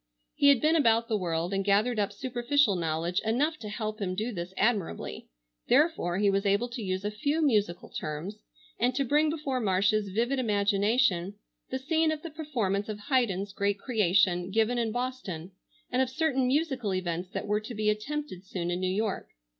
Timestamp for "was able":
6.27-6.69